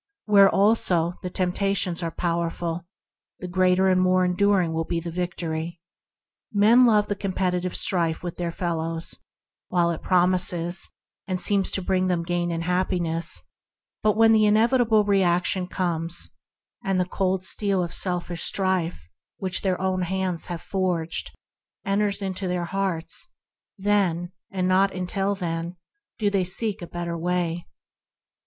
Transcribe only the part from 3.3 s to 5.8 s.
greater and more enduring will be the victory.